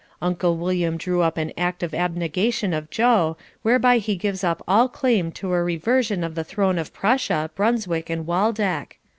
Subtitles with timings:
[0.19, 4.89] Uncle William drew up an act of abnegation of Joe, whereby he gives up all
[4.89, 8.97] claim to a reversion of the throne of Prussia, Brunswick and Waldeck.